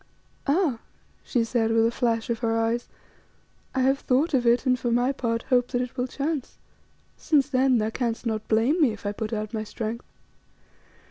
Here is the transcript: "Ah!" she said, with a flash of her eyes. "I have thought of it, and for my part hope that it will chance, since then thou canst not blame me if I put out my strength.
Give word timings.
"Ah!" 0.47 0.79
she 1.23 1.43
said, 1.43 1.71
with 1.71 1.85
a 1.85 1.91
flash 1.91 2.31
of 2.31 2.39
her 2.39 2.57
eyes. 2.57 2.89
"I 3.75 3.81
have 3.83 3.99
thought 3.99 4.33
of 4.33 4.47
it, 4.47 4.65
and 4.65 4.79
for 4.79 4.89
my 4.89 5.11
part 5.11 5.43
hope 5.43 5.67
that 5.67 5.81
it 5.83 5.95
will 5.95 6.07
chance, 6.07 6.57
since 7.17 7.47
then 7.49 7.77
thou 7.77 7.91
canst 7.91 8.25
not 8.25 8.47
blame 8.47 8.81
me 8.81 8.93
if 8.93 9.05
I 9.05 9.11
put 9.11 9.31
out 9.31 9.53
my 9.53 9.63
strength. 9.63 10.07